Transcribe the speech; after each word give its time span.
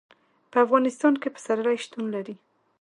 په 0.51 0.57
افغانستان 0.65 1.13
کې 1.21 1.29
پسرلی 1.35 1.77
شتون 1.83 2.05
لري. 2.15 2.35